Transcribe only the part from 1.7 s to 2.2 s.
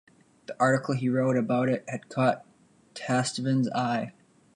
had